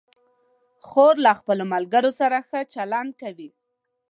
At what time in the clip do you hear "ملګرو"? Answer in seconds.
1.73-2.11